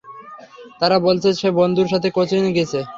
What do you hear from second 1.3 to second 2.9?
সে তার বন্ধুর সাথে কোচিনে গিছে।